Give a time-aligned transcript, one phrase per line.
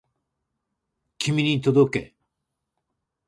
[1.19, 2.15] 君に届け